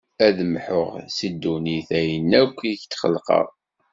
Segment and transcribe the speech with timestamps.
[0.25, 3.47] Ad mḥuɣ si ddunit ayen akk i d-xelqeɣ.